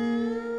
[0.00, 0.49] Música